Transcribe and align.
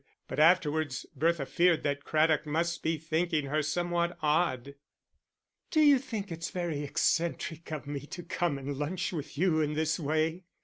But 0.27 0.39
afterwards, 0.39 1.05
Bertha 1.15 1.45
feared 1.45 1.83
that 1.83 2.03
Craddock 2.03 2.47
must 2.47 2.81
be 2.81 2.97
thinking 2.97 3.45
her 3.45 3.61
somewhat 3.61 4.17
odd. 4.23 4.73
"D'you 5.69 5.99
think 5.99 6.31
it's 6.31 6.49
very 6.49 6.81
eccentric 6.81 7.71
of 7.71 7.85
me 7.85 8.07
to 8.07 8.23
come 8.23 8.57
and 8.57 8.77
lunch 8.77 9.13
with 9.13 9.37
you 9.37 9.61
in 9.61 9.73
this 9.73 9.99
way?" 9.99 10.45